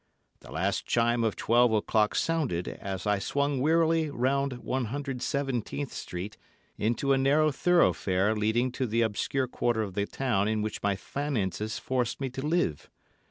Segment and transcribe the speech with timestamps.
[0.39, 6.37] The last chime of twelve o'clock sounded, as I swung wearily round 117th Street
[6.75, 10.95] into a narrow thoroughfare leading to the obscure quarter of the town in which my
[10.95, 12.89] finances forced me to live.